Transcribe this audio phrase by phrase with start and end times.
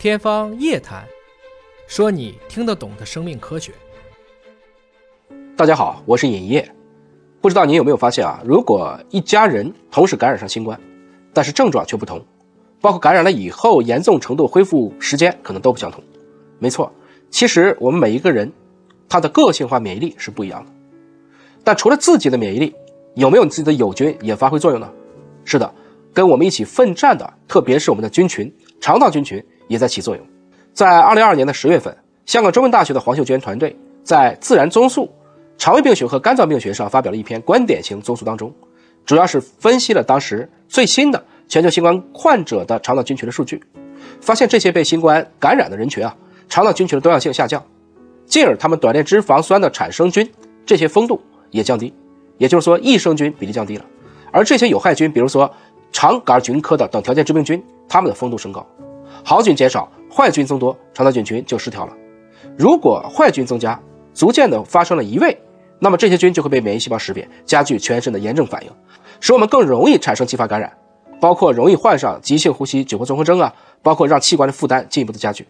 [0.00, 1.04] 天方夜谭，
[1.86, 3.70] 说你听得懂的生命科学。
[5.54, 6.66] 大家好，我是尹烨。
[7.42, 8.40] 不知道您有没有发现啊？
[8.42, 10.80] 如果一家人同时感染上新冠，
[11.34, 12.24] 但是症状却不同，
[12.80, 16.02] 包括感染了以后严重程度、恢复时间可能都不相同。
[16.58, 16.90] 没错，
[17.28, 18.50] 其实我们每一个人
[19.06, 20.72] 他的个性化免疫力是不一样的。
[21.62, 22.74] 但除了自己的免疫力，
[23.16, 24.90] 有没有你自己的友军也发挥作用呢？
[25.44, 25.70] 是的，
[26.14, 30.26] 跟我们一起奋战的，特别是我们的菌群肠道菌群也在起作用。
[30.74, 35.04] 在二零二二年的十月份，香港中文大学的黄秀娟团队在《自然综述》
[35.56, 38.52] 肠胃病学和肝脏病学上发表了一篇观点型综述，当中
[39.06, 43.62] 主要是分析了当时最新的全球新冠患者的肠道菌群的数据，
[44.20, 46.16] 发现这些被新冠感染的人群啊，
[46.48, 47.64] 肠道菌群的多样性下降，
[48.26, 50.28] 进而他们短链脂肪酸的产生菌
[50.66, 51.94] 这些丰度也降低，
[52.38, 53.84] 也就是说益生菌比例降低了。
[54.32, 55.52] 而这些有害菌，比如说
[55.92, 58.64] 肠杆菌科的等条件致病菌，它们的丰度升高，
[59.24, 61.92] 好菌减少，坏菌增多，肠道菌群就失调了。
[62.56, 63.80] 如果坏菌增加，
[64.14, 65.36] 逐渐的发生了移位，
[65.78, 68.70] 那么这些菌就会被免疫细胞识别，加剧全身的炎症反应，
[69.20, 70.72] 使我们更容易产生继发感染，
[71.20, 75.46] 包括容易患上急性呼吸窘迫综合征啊，包括让器官的负担进一步的加剧。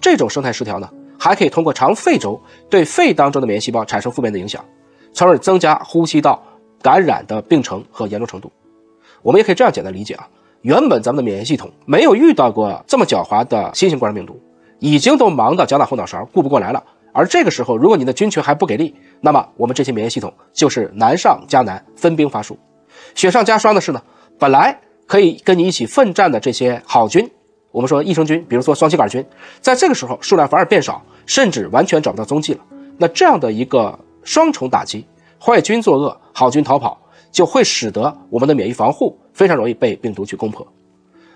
[0.00, 4.64] 这种生态失调呢，还可以通过肠肺轴对肺当中的免疫细胞产生负面的影响，
[5.12, 6.42] 从而增加呼吸道。
[6.82, 8.50] 感染的病程和严重程度，
[9.22, 10.28] 我们也可以这样简单理解啊。
[10.62, 14.40] 原本咱们的免疫系统没有遇到过这么狡猾的新型冠状病毒，
[14.78, 16.82] 已经都忙到脚打后脑勺，顾不过来了。
[17.12, 22.56] 而这个时候，如果你的菌群还不给力，那么我们这些免疫系统就是难上加难，分兵乏术。
[23.14, 24.00] 雪上加霜的是呢，
[24.38, 27.28] 本来可以跟你一起奋战的这些好菌，
[27.72, 29.24] 我们说益生菌，比如说双歧杆菌，
[29.60, 32.60] 在这个时候数量反而变少，甚至完全找不到踪迹了。
[32.98, 35.04] 那这样的一个双重打击。
[35.44, 36.96] 坏菌作恶，好菌逃跑，
[37.32, 40.64] 就会使得我们的免疫防护非常容易被病毒去攻破。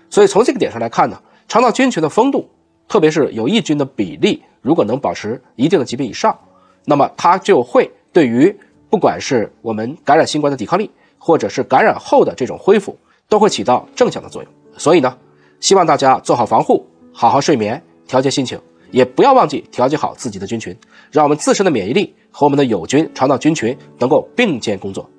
[0.09, 2.47] 所以从这个点上来看呢，肠道菌群的丰度，
[2.87, 6.37] 特别是有益菌的比例，如果能保持一定的级别以上，
[6.85, 8.55] 那么它就会对于
[8.89, 12.97] 不管是我们感染新冠的抵抗力，或者是感染后的这种恢复，
[13.27, 14.51] 都会起到正向的作用。
[14.77, 15.17] 所以呢，
[15.59, 18.57] 希望大家做好防护，好好睡眠，调节心情。
[18.89, 20.73] 也不要忘记调节好自己的菌群，
[21.11, 25.09] 让我们自身的免疫力和我们的友菌肠道菌群能够并肩工作。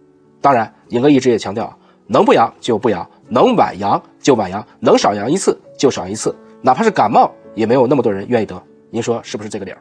[0.40, 1.76] 当然，尹哥一直也强调，
[2.06, 8.62] 能不阳就不阳，能晚阳就晚阳，能少阳一次就少一次，哪怕是感冒，也没有那么多人愿意得。
[8.90, 9.78] 您说是不是这个理儿？